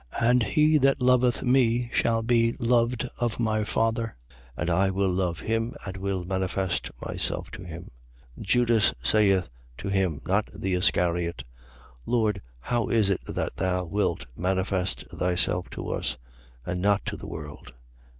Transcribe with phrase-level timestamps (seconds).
[0.19, 4.15] And he that loveth me shall be loved of my Father:
[4.57, 7.91] and I will love him and will manifest myself to him.
[8.35, 8.41] 14:22.
[8.43, 11.43] Judas saith to him, not the Iscariot:
[12.07, 16.17] Lord, how is it that thou wilt manifest thyself to us,
[16.65, 17.73] and not to the world?